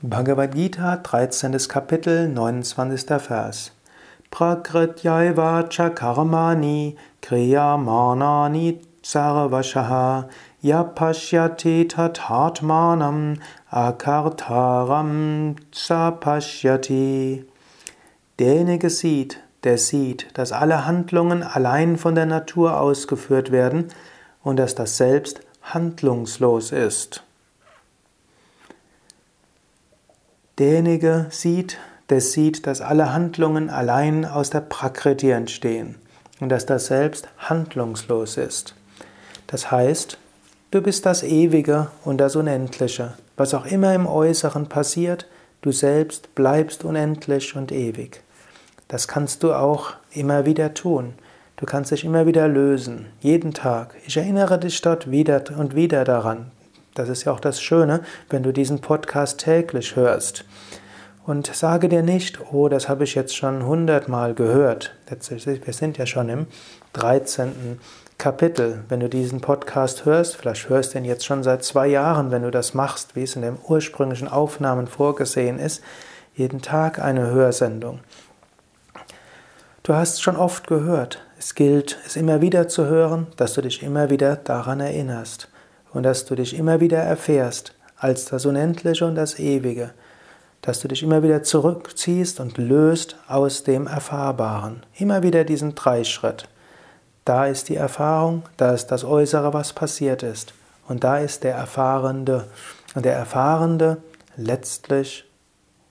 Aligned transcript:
Bhagavad 0.00 0.54
Gita, 0.54 1.00
13. 1.02 1.58
Kapitel, 1.66 2.28
29. 2.28 3.18
Vers. 3.28 3.72
Prakrityaiva 4.30 5.64
karmani 5.92 6.94
kriyamanani 7.20 8.78
sarvashaha 9.02 10.28
yapashyati 10.62 11.88
tathatmanam 11.88 13.38
akartaram 13.72 15.56
sapashyati. 15.72 17.44
Derjenige 18.38 18.90
sieht, 18.90 19.40
der 19.64 19.78
sieht, 19.78 20.28
dass 20.34 20.52
alle 20.52 20.86
Handlungen 20.86 21.42
allein 21.42 21.96
von 21.96 22.14
der 22.14 22.26
Natur 22.26 22.80
ausgeführt 22.80 23.50
werden 23.50 23.88
und 24.44 24.58
dass 24.58 24.76
das 24.76 24.96
Selbst 24.96 25.40
handlungslos 25.60 26.70
ist. 26.70 27.24
Derjenige 30.58 31.26
sieht, 31.30 31.78
der 32.10 32.20
sieht, 32.20 32.66
dass 32.66 32.80
alle 32.80 33.12
Handlungen 33.12 33.70
allein 33.70 34.24
aus 34.24 34.50
der 34.50 34.60
Prakriti 34.60 35.30
entstehen 35.30 35.94
und 36.40 36.48
dass 36.48 36.66
das 36.66 36.86
Selbst 36.86 37.28
handlungslos 37.38 38.36
ist. 38.36 38.74
Das 39.46 39.70
heißt, 39.70 40.18
du 40.72 40.82
bist 40.82 41.06
das 41.06 41.22
Ewige 41.22 41.88
und 42.04 42.18
das 42.18 42.34
Unendliche. 42.34 43.14
Was 43.36 43.54
auch 43.54 43.66
immer 43.66 43.94
im 43.94 44.06
Äußeren 44.06 44.68
passiert, 44.68 45.28
du 45.62 45.70
selbst 45.70 46.34
bleibst 46.34 46.84
unendlich 46.84 47.54
und 47.54 47.70
ewig. 47.70 48.22
Das 48.88 49.06
kannst 49.06 49.44
du 49.44 49.52
auch 49.52 49.92
immer 50.10 50.44
wieder 50.44 50.74
tun. 50.74 51.14
Du 51.56 51.66
kannst 51.66 51.92
dich 51.92 52.04
immer 52.04 52.26
wieder 52.26 52.48
lösen, 52.48 53.06
jeden 53.20 53.52
Tag. 53.52 53.94
Ich 54.06 54.16
erinnere 54.16 54.58
dich 54.58 54.80
dort 54.80 55.10
wieder 55.10 55.42
und 55.56 55.74
wieder 55.76 56.04
daran. 56.04 56.50
Das 56.98 57.08
ist 57.08 57.22
ja 57.22 57.32
auch 57.32 57.38
das 57.38 57.62
Schöne, 57.62 58.00
wenn 58.28 58.42
du 58.42 58.52
diesen 58.52 58.80
Podcast 58.80 59.38
täglich 59.38 59.94
hörst. 59.94 60.44
Und 61.24 61.46
sage 61.54 61.88
dir 61.88 62.02
nicht, 62.02 62.40
oh, 62.52 62.68
das 62.68 62.88
habe 62.88 63.04
ich 63.04 63.14
jetzt 63.14 63.36
schon 63.36 63.64
hundertmal 63.64 64.34
gehört. 64.34 64.96
Wir 65.06 65.72
sind 65.72 65.96
ja 65.96 66.06
schon 66.06 66.28
im 66.28 66.46
13. 66.94 67.78
Kapitel. 68.18 68.82
Wenn 68.88 68.98
du 68.98 69.08
diesen 69.08 69.40
Podcast 69.40 70.06
hörst, 70.06 70.34
vielleicht 70.34 70.68
hörst 70.68 70.92
du 70.94 70.98
ihn 70.98 71.04
jetzt 71.04 71.24
schon 71.24 71.44
seit 71.44 71.62
zwei 71.62 71.86
Jahren, 71.86 72.32
wenn 72.32 72.42
du 72.42 72.50
das 72.50 72.74
machst, 72.74 73.14
wie 73.14 73.22
es 73.22 73.36
in 73.36 73.42
den 73.42 73.58
ursprünglichen 73.68 74.26
Aufnahmen 74.26 74.88
vorgesehen 74.88 75.60
ist, 75.60 75.84
jeden 76.34 76.62
Tag 76.62 76.98
eine 76.98 77.30
Hörsendung. 77.30 78.00
Du 79.84 79.94
hast 79.94 80.20
schon 80.20 80.36
oft 80.36 80.66
gehört. 80.66 81.22
Es 81.38 81.54
gilt, 81.54 81.96
es 82.04 82.16
immer 82.16 82.40
wieder 82.40 82.66
zu 82.66 82.86
hören, 82.86 83.28
dass 83.36 83.54
du 83.54 83.60
dich 83.60 83.84
immer 83.84 84.10
wieder 84.10 84.34
daran 84.34 84.80
erinnerst 84.80 85.48
und 85.92 86.02
dass 86.02 86.24
du 86.24 86.34
dich 86.34 86.56
immer 86.56 86.80
wieder 86.80 86.98
erfährst 86.98 87.74
als 87.96 88.26
das 88.26 88.46
Unendliche 88.46 89.06
und 89.06 89.14
das 89.14 89.38
Ewige, 89.38 89.90
dass 90.62 90.80
du 90.80 90.88
dich 90.88 91.02
immer 91.02 91.22
wieder 91.22 91.42
zurückziehst 91.42 92.40
und 92.40 92.58
löst 92.58 93.16
aus 93.28 93.64
dem 93.64 93.86
Erfahrbaren. 93.86 94.82
Immer 94.96 95.22
wieder 95.22 95.44
diesen 95.44 95.74
Dreischritt. 95.74 96.48
Da 97.24 97.46
ist 97.46 97.68
die 97.68 97.76
Erfahrung, 97.76 98.42
da 98.56 98.72
ist 98.72 98.86
das 98.86 99.04
Äußere, 99.04 99.52
was 99.52 99.72
passiert 99.72 100.22
ist. 100.22 100.54
Und 100.86 101.04
da 101.04 101.18
ist 101.18 101.44
der 101.44 101.54
Erfahrende. 101.54 102.48
Und 102.94 103.04
der 103.04 103.14
Erfahrende 103.14 103.98
letztlich 104.36 105.24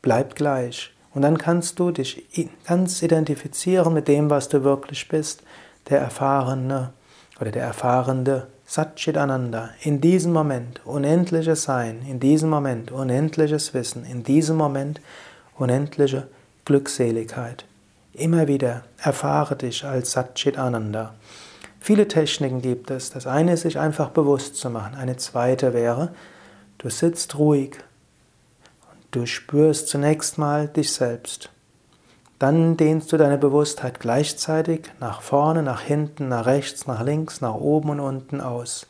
bleibt 0.00 0.36
gleich. 0.36 0.92
Und 1.12 1.22
dann 1.22 1.38
kannst 1.38 1.78
du 1.78 1.90
dich 1.90 2.26
ganz 2.66 3.02
identifizieren 3.02 3.92
mit 3.92 4.08
dem, 4.08 4.30
was 4.30 4.48
du 4.48 4.64
wirklich 4.64 5.08
bist, 5.08 5.42
der 5.90 6.00
Erfahrene 6.00 6.92
oder 7.40 7.50
der 7.50 7.64
Erfahrende 7.64 8.46
Satchitananda, 8.70 9.70
in 9.80 10.02
diesem 10.02 10.34
Moment 10.34 10.84
unendliches 10.84 11.62
Sein, 11.62 12.02
in 12.06 12.20
diesem 12.20 12.50
Moment 12.50 12.92
unendliches 12.92 13.72
Wissen, 13.72 14.04
in 14.04 14.24
diesem 14.24 14.58
Moment 14.58 15.00
unendliche 15.56 16.28
Glückseligkeit. 16.66 17.64
Immer 18.12 18.46
wieder 18.46 18.84
erfahre 18.98 19.56
dich 19.56 19.86
als 19.86 20.12
Satchitananda. 20.12 21.14
Viele 21.80 22.08
Techniken 22.08 22.60
gibt 22.60 22.90
es. 22.90 23.10
Das 23.10 23.26
eine 23.26 23.54
ist, 23.54 23.62
sich 23.62 23.78
einfach 23.78 24.10
bewusst 24.10 24.56
zu 24.56 24.68
machen. 24.68 24.96
Eine 24.96 25.16
zweite 25.16 25.72
wäre, 25.72 26.10
du 26.76 26.90
sitzt 26.90 27.38
ruhig 27.38 27.78
und 28.90 29.00
du 29.12 29.24
spürst 29.24 29.88
zunächst 29.88 30.36
mal 30.36 30.68
dich 30.68 30.92
selbst. 30.92 31.48
Dann 32.38 32.76
dehnst 32.76 33.12
du 33.12 33.16
deine 33.16 33.38
Bewusstheit 33.38 33.98
gleichzeitig 33.98 34.92
nach 35.00 35.22
vorne, 35.22 35.62
nach 35.62 35.80
hinten, 35.80 36.28
nach 36.28 36.46
rechts, 36.46 36.86
nach 36.86 37.02
links, 37.02 37.40
nach 37.40 37.54
oben 37.54 37.90
und 37.90 38.00
unten 38.00 38.40
aus. 38.40 38.86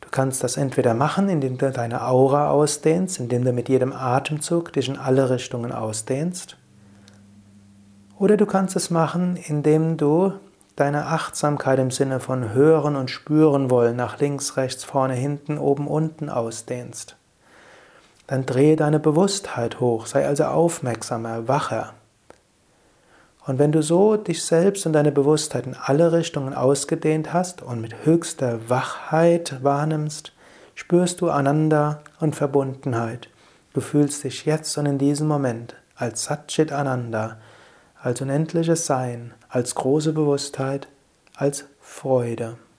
Du 0.00 0.08
kannst 0.10 0.42
das 0.44 0.56
entweder 0.56 0.94
machen, 0.94 1.28
indem 1.28 1.58
du 1.58 1.70
deine 1.70 2.06
Aura 2.06 2.50
ausdehnst, 2.50 3.20
indem 3.20 3.44
du 3.44 3.52
mit 3.52 3.68
jedem 3.68 3.92
Atemzug 3.92 4.72
dich 4.72 4.88
in 4.88 4.96
alle 4.96 5.28
Richtungen 5.28 5.72
ausdehnst. 5.72 6.56
Oder 8.18 8.38
du 8.38 8.46
kannst 8.46 8.76
es 8.76 8.88
machen, 8.88 9.36
indem 9.36 9.98
du 9.98 10.32
deine 10.76 11.06
Achtsamkeit 11.06 11.78
im 11.78 11.90
Sinne 11.90 12.20
von 12.20 12.54
hören 12.54 12.96
und 12.96 13.10
spüren 13.10 13.70
wollen 13.70 13.96
nach 13.96 14.18
links, 14.18 14.56
rechts, 14.56 14.84
vorne, 14.84 15.14
hinten, 15.14 15.58
oben, 15.58 15.88
unten 15.88 16.30
ausdehnst. 16.30 17.16
Dann 18.26 18.46
drehe 18.46 18.76
deine 18.76 18.98
Bewusstheit 18.98 19.80
hoch, 19.80 20.06
sei 20.06 20.26
also 20.26 20.44
aufmerksamer, 20.44 21.48
wacher. 21.48 21.92
Und 23.46 23.60
wenn 23.60 23.70
du 23.70 23.80
so 23.80 24.16
dich 24.16 24.44
selbst 24.44 24.86
und 24.86 24.92
deine 24.92 25.12
Bewusstheit 25.12 25.66
in 25.66 25.76
alle 25.80 26.10
Richtungen 26.10 26.52
ausgedehnt 26.52 27.32
hast 27.32 27.62
und 27.62 27.80
mit 27.80 28.04
höchster 28.04 28.68
Wachheit 28.68 29.62
wahrnimmst, 29.62 30.32
spürst 30.74 31.20
du 31.20 31.30
Ananda 31.30 32.02
und 32.18 32.34
Verbundenheit. 32.34 33.28
Du 33.72 33.80
fühlst 33.80 34.24
dich 34.24 34.46
jetzt 34.46 34.76
und 34.78 34.86
in 34.86 34.98
diesem 34.98 35.28
Moment 35.28 35.76
als 35.94 36.24
Satchit 36.24 36.72
Ananda, 36.72 37.38
als 38.02 38.20
unendliches 38.20 38.84
Sein, 38.84 39.32
als 39.48 39.76
große 39.76 40.12
Bewusstheit, 40.12 40.88
als 41.36 41.66
Freude. 41.80 42.56